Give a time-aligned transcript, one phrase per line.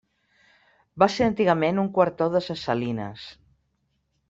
[1.03, 3.29] Va ser antigament un quartó de ses Salines.